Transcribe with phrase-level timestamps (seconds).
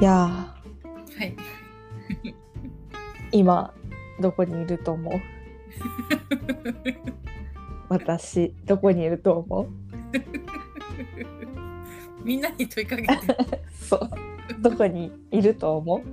[0.00, 0.54] いやは
[1.24, 1.34] い。
[2.22, 2.34] ー
[3.32, 3.72] 今
[4.20, 5.14] どこにいると思う？
[7.88, 9.68] 私どこにいると思う？
[12.24, 13.12] みんなに問いかけて。
[13.80, 14.10] そう
[14.60, 16.00] どこにいると思う？
[16.00, 16.04] う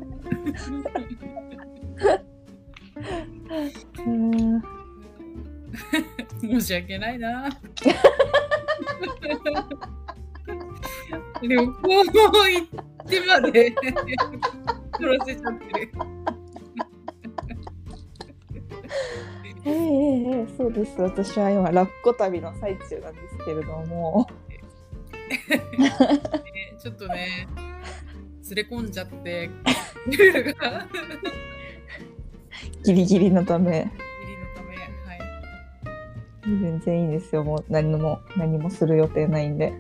[4.03, 4.09] ー
[4.57, 4.61] ん
[6.41, 7.49] 申し訳ないな。
[11.41, 11.73] 旅行
[12.03, 12.67] 行っ
[13.05, 13.71] てまで
[14.99, 15.91] 取らせちゃってる。
[19.65, 19.77] えええ
[20.41, 21.01] えそうです。
[21.01, 24.27] 私は今ラッコ旅の最中なんですけれども。
[25.29, 27.47] ねちょっとね、
[28.55, 29.49] 連れ込んじゃって、
[30.05, 30.87] ルールが。
[32.83, 33.71] ギリギリのため。
[33.71, 35.19] ギリのため、はい。
[36.61, 37.43] 全然いいんですよ。
[37.43, 39.73] もう何も何もする予定ないんで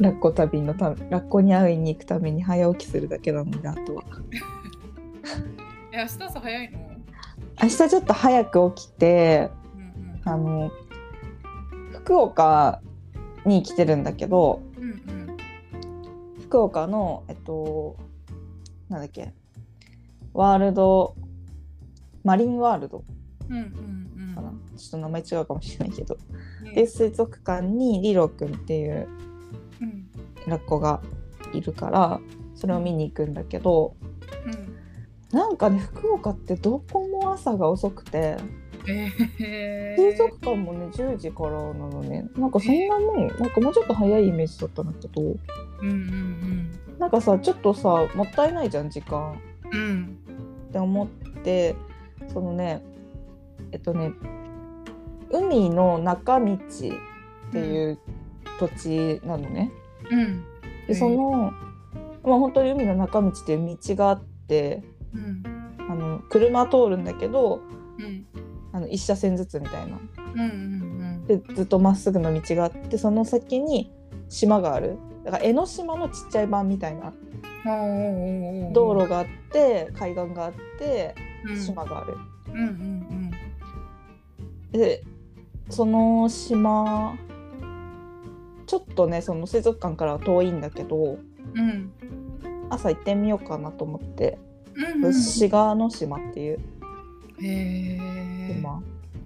[0.00, 4.04] ラッコ旅のためラッコに会いに行くために早起きするだけなのであとは
[5.92, 6.78] え、明日朝早いの？
[7.62, 10.70] 明日ちょっと早く起きてうんあの
[11.92, 12.80] 福岡
[13.46, 14.84] に来てるんだけどうん。
[14.84, 14.92] うんう
[15.32, 15.36] ん。
[16.42, 17.96] 福岡のえっと
[18.88, 19.32] なんだっけ
[20.34, 21.14] ワールド
[22.22, 23.02] マリンワールド
[23.48, 23.60] うんう
[24.32, 26.18] んかな、ちょっと名前違うかもしれないけど、
[26.66, 26.74] うん。
[26.74, 29.26] で水族館にリロくんっていううん
[30.46, 31.00] ラッコが
[31.52, 32.20] いるから
[32.54, 33.96] それを見に行くんだけど
[34.46, 34.76] うん。
[35.36, 38.36] なんかね福岡ってどこも朝が遅くて
[38.88, 49.38] えー、水族館もね10時からなのねなんかそんなもんなんかもうちょっと早いイメージだったんだけどうんうんなんかさちょっとさもったいないじゃん時間
[49.72, 49.80] うん。
[49.80, 50.18] うん。
[50.68, 51.08] って思っ
[51.42, 51.74] て
[52.32, 52.82] そのね
[53.72, 54.12] えっとね
[55.30, 56.58] 海の中道っ
[57.52, 57.98] ていう
[58.58, 59.72] 土地なのね。
[60.10, 60.44] うん。
[60.86, 61.52] でその、
[62.24, 64.82] まあ、本当に海の中道っていう道があって
[65.14, 65.42] うん。
[65.88, 67.60] あの車通るんだけど
[67.98, 68.26] うん。
[68.72, 69.98] あの一車線ずつみたいな。
[70.34, 73.90] うんうんでずっとまっすぐの道があってその先に
[74.28, 77.12] 島があるだから江ノ島のちっちゃい版みたいな
[77.66, 78.72] うん。
[78.72, 81.14] 道路があって海岸があって
[81.44, 82.14] うん島がある。
[82.52, 83.30] うんうん
[84.72, 85.02] で
[85.70, 87.16] その島
[88.66, 91.18] ちょっとねその水族館からは遠いんだけど
[91.54, 91.60] うん。
[91.60, 91.92] うん。
[92.70, 94.38] 朝行ってみようかなと思って、
[94.74, 95.14] うんうん。
[95.14, 96.58] 志賀の島っていう。
[97.38, 98.82] 島、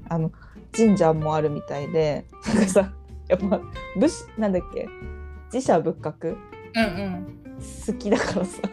[0.08, 0.30] あの
[0.76, 2.92] 神社もあるみたいでなんかさ
[3.28, 3.60] やっぱ
[3.96, 4.86] 武士なんだっけ？
[5.52, 6.36] 自社仏閣？
[6.74, 7.36] うんうん。
[7.86, 8.68] 好きだからさ好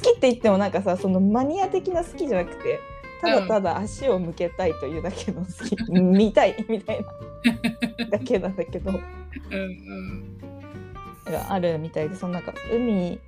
[0.00, 2.78] きって言ってもなんかさそのマニア的な好きじゃなくて
[3.20, 7.08] ただただ足を向けたいというだけの好き、 見たいみたいな
[8.10, 8.90] だけなんだけど。
[8.90, 8.98] うん
[9.56, 10.38] うん。
[11.30, 13.20] があるみたいでそのなんか海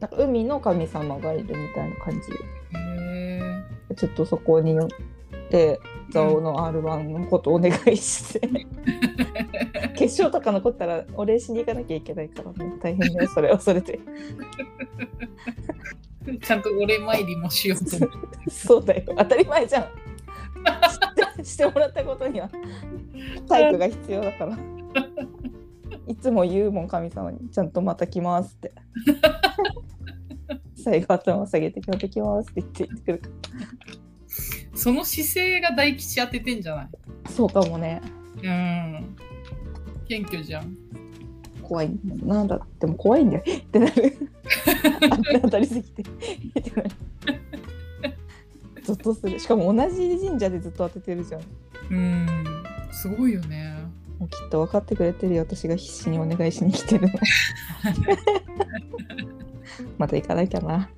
[0.00, 2.28] なんか海の神様がいるみたいな感じ。
[3.94, 4.88] ちょっとそこに寄っ
[5.50, 5.78] て
[6.10, 8.48] 蔵王の R1 のことお願いして、
[9.94, 12.72] 決勝とか残ったらお礼しに行かなきゃいけないからね。
[12.80, 14.00] 大変だよそれはそれで。
[16.42, 18.50] ちゃんとお礼参りもしようと思って。
[18.50, 19.02] そうだよ。
[19.16, 19.84] 当たり前じゃん
[21.42, 22.48] してもらったことには
[23.48, 24.58] 体育が必要だから。
[26.08, 28.72] いつも言うもん神様にちゃんとまた来ますって。
[30.74, 33.28] 最後頭下げてまた来ますって言って言ってくるか
[34.74, 36.88] その姿勢が大吉当ててんじゃない？
[37.24, 38.00] らそうかもね。
[38.42, 39.16] うん。
[40.08, 40.76] 謙虚じゃん。
[41.62, 41.88] 怖い。
[41.88, 43.44] んだよなんだでも怖いんだよ。
[43.46, 44.16] ってなる。
[45.42, 46.02] 当たりすぎて。
[46.02, 46.04] っ
[46.62, 46.90] てなる
[48.82, 51.42] ゾッとするしかも同じ神社でずっと当ててるじゃん
[51.90, 52.26] うん。
[52.90, 53.74] すごいよね。
[54.18, 57.14] もうきっと分かってくれてるよ私が必死にお願いしに来てるの
[59.98, 60.88] また行かなきゃな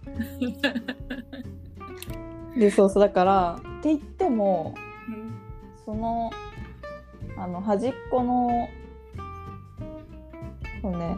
[2.54, 4.74] でそうそうだからって言っても
[5.08, 5.32] うん
[5.86, 6.30] その
[7.38, 8.68] あの端っこの
[10.82, 11.16] そうね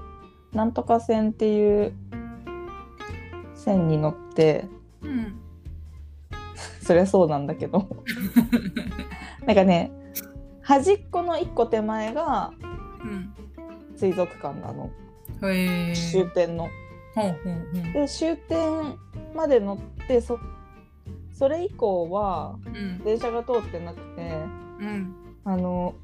[0.53, 1.93] なんとか線っていう
[3.57, 4.76] 線に乗ってうん。
[6.87, 7.89] そりゃそうなんだけど
[9.45, 9.91] なんかね
[10.63, 12.53] 端っこの一個手前が
[13.03, 13.33] うん。
[13.97, 14.91] 水族館なの
[15.43, 15.95] へえ。
[15.95, 16.69] 終点の。
[17.15, 17.93] ほうほうほう。
[17.93, 18.59] で終点
[19.35, 20.39] まで乗ってそ
[21.33, 22.99] それ以降はうん。
[23.05, 24.31] 電車が通ってなくて
[24.81, 25.15] うん。
[25.45, 25.95] あの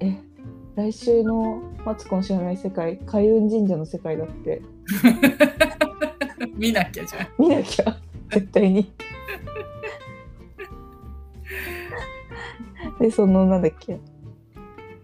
[0.00, 0.16] え
[0.76, 4.62] 来週の「マツコの知らない世界」開運神社の世界だって
[6.54, 7.26] 見なきゃじゃん。
[7.38, 7.96] 見なきゃ
[8.30, 8.92] 絶対に。
[13.00, 13.98] でそのなんだっけ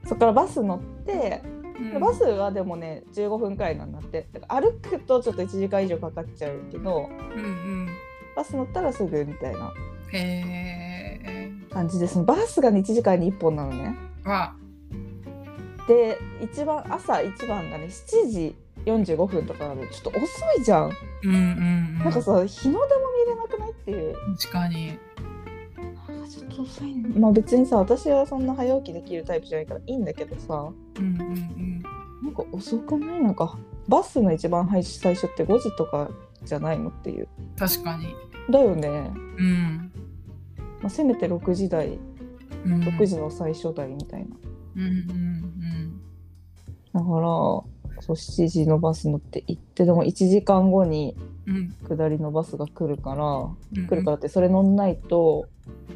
[0.05, 1.43] そこからバス乗って
[1.79, 7.89] うんバスはでもね15分くらいなんだって歩くとちょっと1時間以上かかっちゃうけどうんうん。
[8.37, 9.73] バス乗ったらすぐみたいな。
[11.71, 14.55] 感じでそのバスがね1時間に1本なのねわ。
[15.89, 20.27] で一番朝一番がね7時45分とかなのちょっと遅
[20.59, 20.91] いじゃん、
[21.25, 21.99] うんうんうん。
[21.99, 24.15] なんかさ日の出も見れなくないっていう。
[24.39, 24.99] 確かに。
[26.25, 26.95] あちょっと遅い。
[26.95, 30.73] ねまあ別にさ私はそんな早起きできるタイプじゃないからいいんだけどさ。
[30.99, 31.83] うんうんうん。
[32.23, 33.21] なんか遅くない？
[33.21, 33.59] なんか
[33.89, 36.11] バスの一番最初って5時とか
[36.43, 37.29] じゃないのっていう。
[37.59, 38.15] 確かに。
[38.51, 39.93] だよね、うん。
[40.81, 41.99] まあ、せめて6時台。
[42.65, 44.37] うん、6時の最初台みたいな、
[44.77, 46.01] うんうん。
[46.95, 47.74] だから
[48.05, 51.17] そう7時のバス乗って行ってでも1時間後に。
[51.87, 55.47] 下りのバスが来るから、うん来るからってそれ乗んないと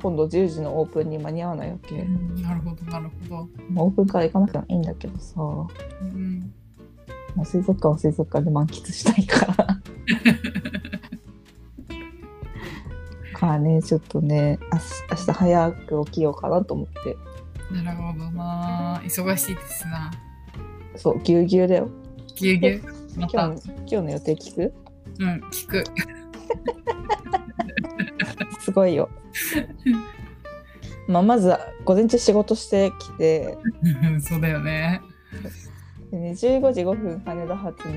[0.03, 3.49] 今度10時のオープンに間に合わないわけ、うんなるほどなるほど。
[3.71, 6.53] まあ、オープンから行かなくてもいいんだけどさ、うん。
[7.35, 9.81] まあ、水族館は水族館で満喫したいから
[13.33, 17.17] からねちょっとねあす明日早く起きようかなと思って
[17.73, 19.01] なるほどな。
[19.05, 20.11] 忙しいですな。
[20.99, 21.89] そうぎゅうぎゅうだよ。
[22.35, 22.83] ぎゅうぎゅう。
[23.17, 24.75] 今日の今日の予定聞く？
[25.21, 25.85] うん、聞く。
[28.61, 29.09] すごいよ。
[31.07, 33.57] まあまず午前中仕事してきて。
[34.21, 35.01] そうだよね。
[36.11, 37.95] で、ね、15時5分羽田発の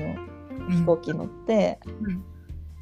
[0.68, 0.76] うん。
[0.76, 2.24] 飛行機乗って、うん。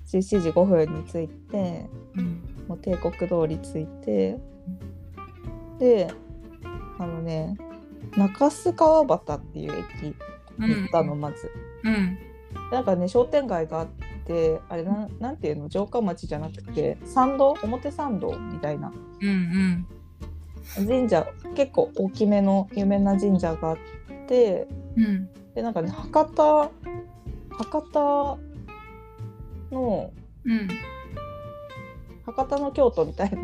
[0.07, 2.43] 17時5分に着いてうん。
[2.69, 4.39] もう帝国通り着いて。
[5.79, 6.13] で
[6.99, 7.57] あのね
[8.17, 10.15] 中須川端っていう駅に
[10.59, 11.51] 行ったの、まず
[11.85, 12.19] うん。
[12.73, 13.89] なんかね商店街があっ
[14.27, 15.71] てあれなんなんていうの？
[15.71, 17.57] 城下町じゃなくて参道？
[17.63, 19.87] 表参道みたいなうんうん。
[20.87, 23.79] 神社結構大きめの有名な神社があっ
[24.29, 24.67] て
[24.97, 25.29] うん。
[25.55, 26.71] でなんかね博多
[27.51, 28.39] 博多
[29.71, 30.13] の
[30.45, 30.69] うん。
[32.27, 33.39] 博多の京都みたいな。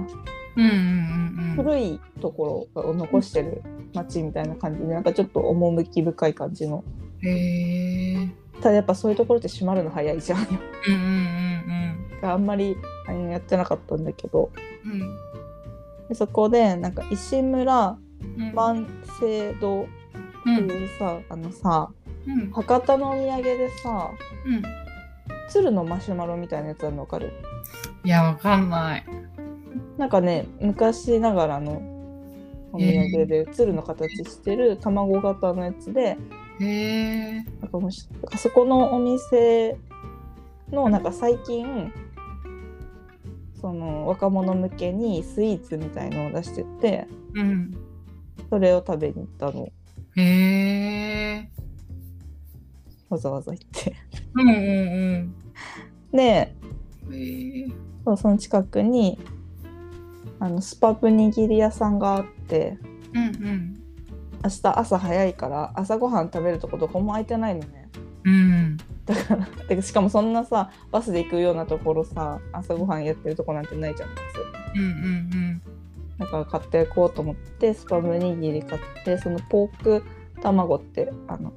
[1.57, 3.63] 古いところを残してる
[3.95, 6.83] 町みたいな感じでなんかちょっと趣深い感じの
[7.23, 8.29] へえ。
[8.63, 12.75] ただやっぱそういうところって閉まるの早いじゃんうんうんうんあんまり
[13.31, 14.51] やってなかったんだけど
[14.85, 15.01] うん。
[16.09, 17.97] でそこでなんか石村
[18.39, 18.55] うん。
[18.55, 18.87] 万
[19.21, 19.87] 世堂っ
[20.47, 21.91] うんていうさ、あのさ
[22.27, 24.11] うん博多のお土産でさ
[24.47, 24.63] うん。
[25.49, 27.33] 鶴のマシュマロみたいなやつあるの分かる？
[28.05, 29.05] いや、わかんない。
[29.99, 31.83] なんかね昔ながらの
[32.73, 36.19] お土産で鶴の形してる卵型のやつで
[36.61, 37.33] へえ。
[37.61, 39.77] なんかもしそこのお店
[40.71, 41.93] のなんか最近
[43.61, 47.77] その若者向けにスイーツみたいのを出しててうん。
[48.51, 49.69] それを食べに行ったの
[50.17, 51.51] へえ。
[53.09, 53.95] わざわざ行って
[54.35, 55.37] うんうん
[56.13, 56.55] で
[57.07, 57.15] うん。
[57.15, 57.67] へえ。
[58.05, 59.19] そうその近くに
[60.39, 62.79] あのスパム握り屋さんがあって
[63.15, 63.83] うんうん。
[64.45, 67.89] 明日朝早いから朝ごはん食べるとこどこも空いてないのね
[68.25, 68.77] うん。
[69.05, 75.63] だからでしかもそんなさバスで行くようなところさ朝ごはんやってるとこなんてないじゃんバスうんうん
[76.19, 80.03] だから買っていこうと思ってスパム握り買ってそのポーク
[80.43, 81.53] 卵ってあの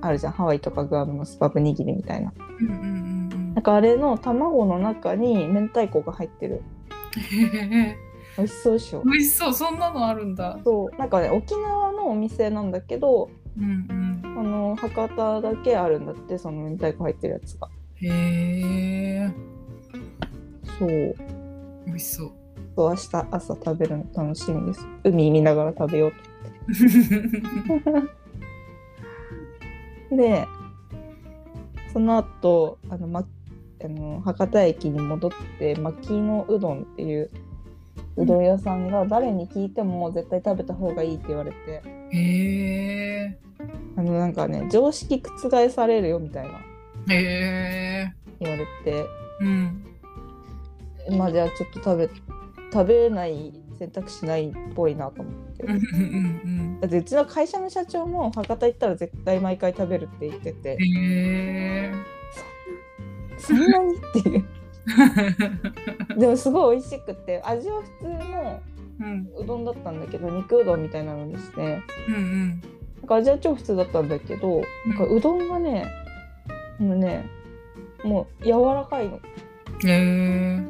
[0.00, 2.66] あるじゃんハワイとかグアムのスパム握りみたいなうん。
[2.66, 2.84] うんうんう
[3.14, 6.62] んなんかあれの卵の中に明太子が入ってる。
[8.36, 9.02] 美味しそうでしょ？
[9.04, 9.54] 美味しそう。
[9.54, 10.58] そんなのあるんだ。
[10.64, 13.92] そうなんかね沖縄のお店なんだけどうんう
[14.28, 14.38] ん。
[14.38, 19.30] あの博多だけあるんだってその明太子入ってるやつがへえ。
[20.78, 21.14] そう
[21.86, 22.32] 美味しそう。
[22.76, 26.16] そう明日朝食べるの楽しみです海見ながら食べようと
[30.16, 30.46] で
[31.92, 33.24] その後あの、ま、
[33.84, 37.30] あの博多駅に戻って牧野うどんっていう
[38.16, 41.82] うどん屋さんが誰に聞いても絶対食べた方がいいって言われて
[42.12, 43.38] へえ。
[43.96, 46.60] あのなんかね常識覆されるよみたいな
[47.14, 48.12] へえ。
[48.40, 49.04] 言われて
[49.40, 49.84] うん。
[51.16, 52.10] まあじゃあちょっと食べ
[52.72, 55.80] 食べない選択肢ないっぽいなと思ってうんうんう
[56.76, 60.96] んだってうちの会社の社長も博多行ったら絶対毎回食べるって言っててうん。
[60.98, 61.92] へえ。
[62.32, 62.42] そ
[63.52, 64.44] んなにっていう。
[66.18, 68.60] でもすごい美味しくて味は普通の
[69.00, 69.28] うん。
[69.38, 71.78] うどんだったんだけど肉うどんみたいなのにして。
[72.08, 72.48] うんうん。
[72.50, 75.86] なんか味は超普通だったんだけどなんかうどんがね
[76.78, 77.24] もうね
[78.04, 79.16] もう柔らかいの。
[79.16, 79.20] へ
[79.86, 80.62] え。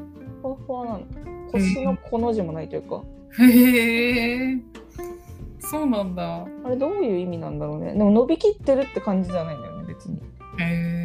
[0.43, 1.01] ふわふわなの。
[1.53, 3.03] 腰のこの字もないというか。
[3.39, 4.59] へえ。
[5.61, 6.47] そうなんだ。
[6.65, 7.93] あれどういう意味なんだろうね。
[7.93, 10.17] でも伸びきってるって感じじゃないんだよね別に。
[10.17, 10.21] へ
[10.61, 10.98] え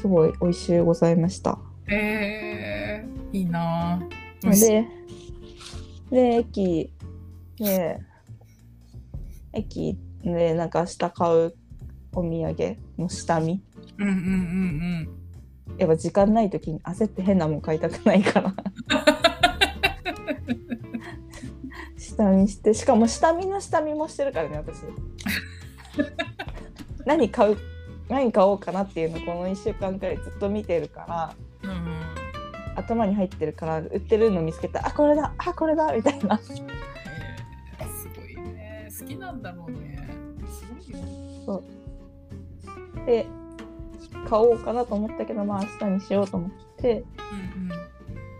[0.00, 1.58] すごい美味しゅうございました。
[1.88, 1.94] ー。
[1.94, 4.00] えー、いいな。
[4.42, 4.50] ぁ。
[4.60, 4.86] で
[6.10, 6.92] で駅
[7.58, 8.00] で
[9.52, 11.54] 駅でなんか明日買う
[12.14, 13.60] お土産の下見。
[13.98, 14.16] うんうんう
[15.74, 15.78] ん。
[15.78, 18.54] やっぱ時間ない時に焦って変なもん買いたくないから。
[21.98, 24.84] 下見してしかも下見の下見もしてるからね私。
[27.04, 27.56] 何買う
[28.08, 31.70] 何買おうかなっていうのこの1週間くらいずっと見てるからうん。
[31.70, 31.84] うんうん。
[32.76, 36.40] 頭に入ってるから売ってるの見つけたあこれだあこれだみたいな
[37.80, 38.88] えーすごいね。
[39.00, 40.08] 好きなんだろうね。
[40.48, 41.62] すごいよ。
[43.06, 43.26] で
[44.28, 47.78] 買おうかなと思ったけどまあ明日にしようと思ってうんうん。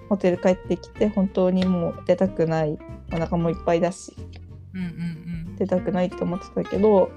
[0.09, 2.79] ホテル帰ってきて本当にもう出たくない
[3.13, 4.15] お腹もいっぱいだし
[4.75, 7.11] うんうん出たくないって思ってたけど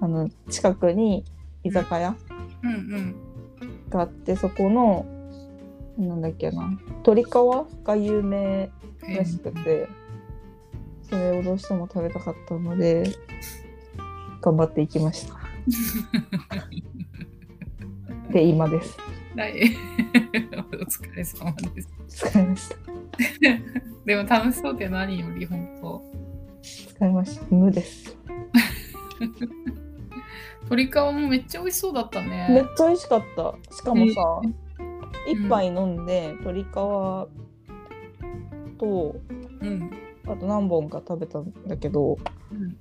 [0.00, 1.24] あの近くに
[1.68, 2.16] 居酒屋？
[2.62, 2.70] うん。
[2.70, 3.14] うんうん。
[3.90, 5.06] があってそこの
[5.96, 6.68] なんだっけな
[7.06, 7.28] 鶏皮
[7.84, 8.70] が有名
[9.16, 9.88] らしくて
[11.02, 13.10] それをどうしても食べたかったので
[14.42, 15.34] 頑張っていきました
[18.32, 18.96] で今です
[19.36, 19.76] はい。
[20.54, 21.88] お疲れ様です。
[22.28, 22.76] 使いました
[24.04, 26.02] でも楽しそうで何より本当。
[26.62, 28.16] 使いました無です
[30.70, 32.64] 鶏皮もめっちゃ美味しそうだっためっね。
[32.76, 33.54] ちゃ美味しかった。
[33.74, 34.54] しかもさうん。
[35.30, 37.28] 一杯飲んで鶏皮と
[38.78, 39.90] うん。
[40.26, 42.18] あと何本か食べたんだけど
[42.52, 42.76] うん。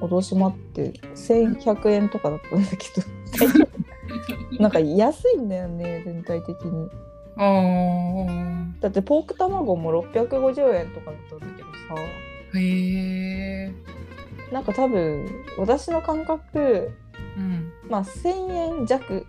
[0.00, 3.68] 脅しまって1100円とかだったんだけど。
[4.62, 6.88] なんか安いんだよね全体的に。
[8.80, 12.58] だってポーク卵も650円とかだったんだけどさ。
[12.58, 13.72] へえ。
[14.52, 15.26] なんか多分
[15.58, 16.90] 私の感覚
[17.36, 17.72] うん。
[17.88, 19.26] まあ1000円弱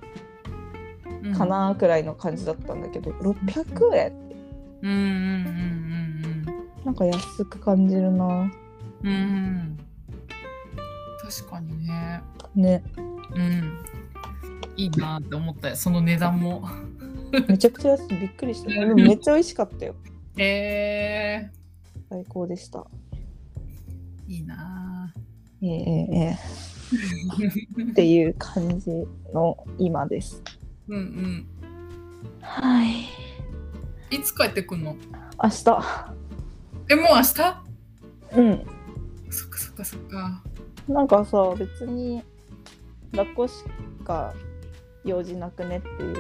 [1.24, 1.46] うんか。
[1.46, 4.14] なくらいの感じだったんだけど、600円？
[4.82, 6.46] うんうんうん
[6.86, 8.52] なんか安く感じるなうん
[9.04, 9.10] うん。
[9.10, 9.78] うん。
[11.22, 12.22] 確かにね。
[12.56, 12.84] ね
[13.36, 13.78] うん。
[14.78, 15.76] いいなって思ったよ。
[15.76, 16.64] その値段も。
[17.48, 19.96] めちゃくちゃ安いびっくりしたでもめっちゃ美味しかったよ
[20.38, 21.52] へえ。
[22.10, 22.86] 最高でした
[24.28, 24.79] いいな
[25.62, 25.78] えええ
[26.12, 26.16] え。
[26.20, 26.38] え
[27.80, 28.90] えっていう感じ
[29.34, 30.42] の今です。
[30.88, 31.48] うんうん。
[32.42, 34.16] はい。
[34.16, 34.96] いつ帰ってくんの？
[35.44, 35.66] 明日。
[36.90, 37.64] え、もう明日？
[38.38, 38.66] うん。
[39.30, 40.44] そっかそっかそっか。
[40.88, 42.24] なんかさ別に
[43.12, 43.64] 抱っこし
[44.04, 44.34] か
[45.06, 46.16] 用事なくねっていう。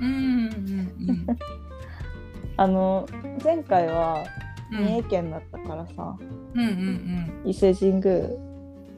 [0.00, 0.08] うんう
[0.48, 1.26] んうん
[2.56, 3.06] あの
[3.44, 4.24] 前回は
[4.72, 4.84] うん。
[4.84, 6.16] 三重県だったからさ、
[6.54, 8.22] うんうん伊勢神宮うん。
[8.24, 8.49] うん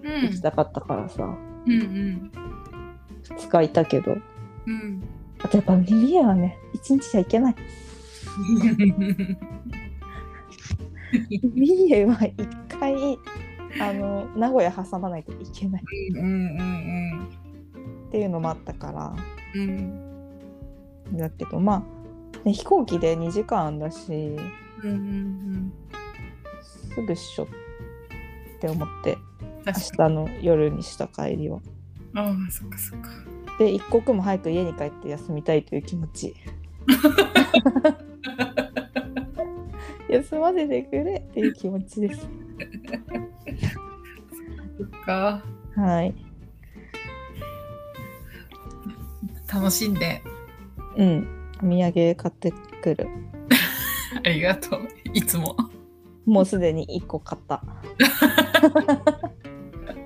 [0.02, 2.32] 行きたかったからさ、うんうん。
[3.38, 4.16] 2日いたけど。
[4.66, 5.02] うん。
[5.40, 7.54] あとやっぱ三重はね1日じゃいけない。
[11.54, 13.18] 三重は1回
[13.80, 15.82] あの名古屋挟まないといけない。
[16.16, 17.28] うんうん
[18.08, 19.14] っていうのもあったから。
[19.54, 19.60] うん。
[21.10, 21.16] うん。
[21.16, 21.84] だけどま
[22.44, 24.36] あ、ね、飛行機で2時間だし
[24.82, 25.72] うんうん
[26.62, 27.46] すぐっしょっ
[28.60, 29.14] て思って。
[29.14, 29.31] うん。
[29.66, 31.58] 明日の夜にした帰りは。
[31.58, 31.62] に。
[32.14, 33.10] ああ、そっかそっか。
[33.58, 36.34] で一刻も早く家に帰って休みたいという気持ち
[40.08, 42.20] 休ませてくれっていう気持ちです
[44.78, 45.42] そっか。
[45.76, 46.14] はい
[49.52, 50.22] 楽しんで。
[50.96, 51.28] うん
[51.62, 52.52] お土産買って
[52.82, 53.06] くる
[54.24, 54.88] ありがとう。
[55.12, 55.56] いつも。
[56.24, 57.62] もうすでに1個買った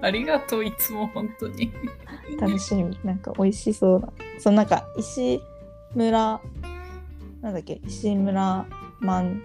[0.06, 1.72] ありがとう、いつも本当に。
[2.40, 2.96] 楽しみ。
[3.02, 5.40] なんか美味しそうなそのなんか石
[5.94, 6.40] 村
[7.42, 7.80] なんだっけ？
[7.84, 8.66] 石村
[9.00, 9.42] 万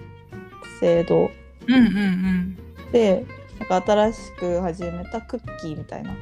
[0.79, 1.31] 世堂。
[1.67, 2.57] うんうん
[2.91, 3.25] で
[3.59, 6.15] なんか新しく始めたクッキーみたいな。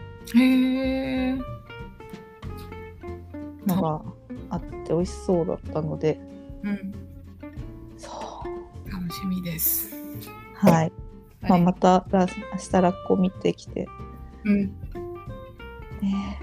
[3.66, 4.02] のが
[4.52, 6.20] あって美味しそうだったので。
[6.64, 6.94] うん。
[7.98, 8.44] そ
[8.88, 8.92] う。
[8.92, 9.94] 楽しみです。
[10.54, 10.92] はい、
[11.42, 11.62] まあ、はい。
[11.64, 12.28] またラ明
[12.58, 13.88] 日ラッコ見てきて、
[14.46, 14.66] うん。
[16.02, 16.40] ね、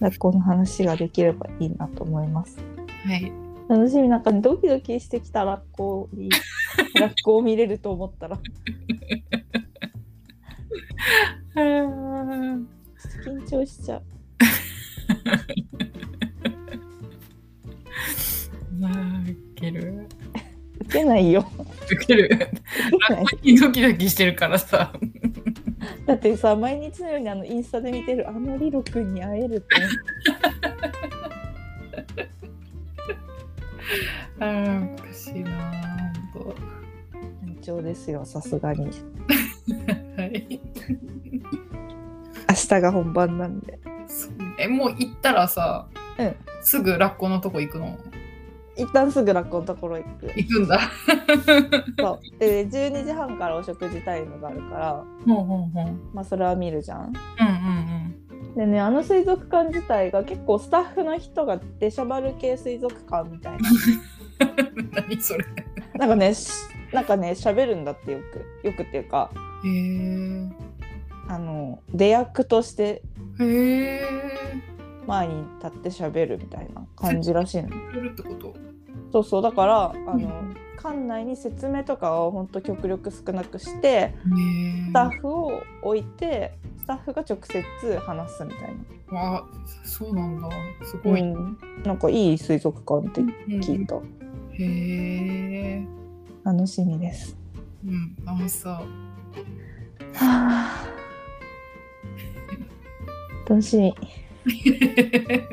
[0.00, 2.58] ラッコの話ができればいいなと思います
[3.04, 3.32] はい。
[3.68, 6.30] 楽しみなんかドキドキしてきたラッコに
[6.98, 8.38] ラッコを見れると思ったら
[11.54, 12.66] 緊
[13.48, 14.02] 張しちゃう
[18.80, 20.06] まあ、ウケる。
[20.80, 21.46] 受けないよ
[21.92, 22.30] ウケる。
[23.10, 24.94] ないドキドキしてるからさ。
[26.10, 29.76] だってさ毎日のようにあのインスタで見てるあのリロくんに会えるって。
[34.40, 36.52] あーおかしいなほん
[37.54, 38.90] 緊張ですよさすがに。
[38.90, 38.96] と。
[40.20, 40.60] はい。
[42.48, 43.78] 明日が本番なんで。
[44.58, 45.86] え、もう行ったらさ、
[46.18, 46.34] うん。
[46.62, 47.96] すぐラッコのとこ行くの？
[48.80, 50.26] 一旦すぐラッコのところ行く。
[50.34, 50.80] 行くんだ。
[52.00, 52.38] そう。
[52.38, 55.98] で12時半からお食事タイムがあるからほうほうほう。
[56.14, 57.00] まあそれは見るじゃん。
[57.00, 57.90] うんうん
[58.56, 63.58] でねあの水族館自体が結構スタッフの人が出しゃばる系水族館みたいな。
[64.40, 64.90] うん。
[64.90, 65.44] 何それ。
[65.94, 66.50] なんかねし
[66.92, 68.18] なんかね喋るんだってよ
[68.62, 68.66] く。
[68.66, 69.30] よくっていうか
[69.64, 70.48] へえ。
[71.28, 73.02] あの出役として
[73.38, 74.00] へえ。
[75.06, 77.68] 前に立って喋るみたいな感じらしいの。
[77.68, 78.69] 来るってこと
[79.12, 84.14] そうそうだからあの、うん館内に説明とかをほんと極力少なくして
[84.88, 88.74] スタッフを置いてスタッフが直接話すみたい
[89.12, 89.44] な、あ、
[89.84, 90.48] そうなんだ。
[90.82, 91.20] すごい。
[91.20, 93.20] うん、なんかいい水族館って
[93.56, 94.00] 聞いた、へ
[94.58, 95.86] え。
[96.42, 97.36] 楽しみです
[97.86, 98.72] うん、楽しそう。
[98.72, 98.86] は
[100.14, 100.86] あ
[103.48, 103.94] 楽しみ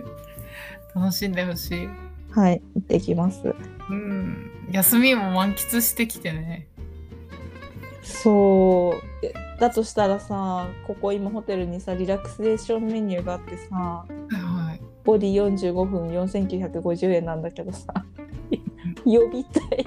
[0.96, 2.07] 楽しんでほしい。
[2.38, 3.56] はい行ってきます
[3.90, 4.52] うん。
[4.72, 6.68] 休みも満喫してきてね。
[8.04, 14.82] そうえだとしたらさここ今ホテルにさリラクセーションメニューがあってさはいはい。
[15.04, 17.88] ボディ45分4950円なんだけどさ
[19.04, 19.86] 呼びたい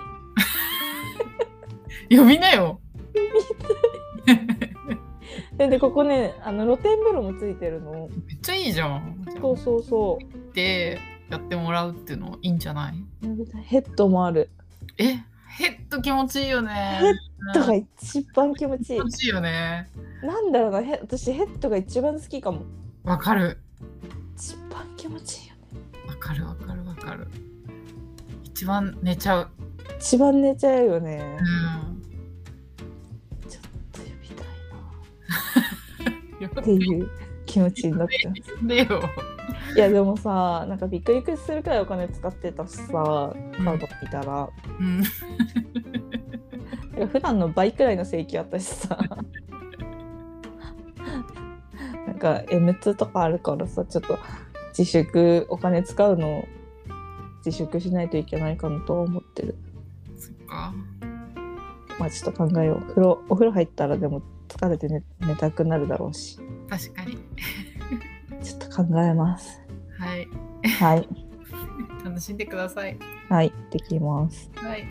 [2.19, 2.80] 呼びなよ。
[5.57, 9.25] ででここねあの露天風呂もついてるのめっちゃいいじゃん。
[9.40, 10.19] そうそうそ
[10.52, 10.99] で
[11.30, 12.94] やってもらうっていうのいいんじゃない？
[13.64, 14.50] ヘッドもある。
[14.99, 15.16] え？
[15.56, 16.99] ヘッド気持ちいいよね。
[17.00, 17.14] ヘッ
[17.54, 18.99] ドが一番気持ちいい。
[19.00, 19.88] 気持ちいいよね。
[20.22, 20.82] なんだろうな。
[20.82, 22.62] ヘ私ヘッドが一番好きかも。
[23.05, 23.59] わかる。
[24.37, 25.61] 一番気持ちいいよね。
[26.07, 27.26] わかるわかるわかる。
[28.44, 29.48] 一番寝ちゃう。
[29.98, 31.38] 一番寝ちゃうよね。
[31.40, 32.02] うん。
[33.48, 34.46] ちょっと呼びたい
[36.50, 36.61] な。
[36.61, 37.11] っていう
[37.50, 39.02] 気持ちになってます呼んでよ。
[39.74, 45.02] いやでもさなんかびっくりするくらいお金使ってたしさカード見たら、うん。
[46.96, 48.98] いや普段の倍くらいの請求あったしさ
[52.06, 54.18] なんか M2 とかあるからさちょっと
[54.76, 56.44] 自粛お金使うの
[57.44, 59.56] 自粛しないといけないかなとは思ってる
[60.16, 60.72] そっか。
[61.98, 67.18] まあちょっと考えよう風呂お風呂入ったらでも疲れて寝寝たくなるだろうし確かに。
[68.85, 69.61] 考えます
[69.99, 70.29] はい。
[70.79, 71.09] はい
[72.05, 72.97] 楽しんでください。
[73.29, 74.85] はいできますはい。